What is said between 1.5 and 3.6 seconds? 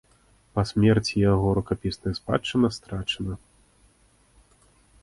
рукапісная спадчына страчаная.